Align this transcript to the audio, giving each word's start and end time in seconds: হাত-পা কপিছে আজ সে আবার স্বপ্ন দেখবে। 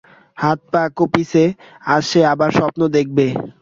হাত-পা 0.37 0.83
কপিছে 0.97 1.43
আজ 1.87 2.03
সে 2.09 2.21
আবার 2.33 2.49
স্বপ্ন 2.57 2.81
দেখবে। 2.95 3.25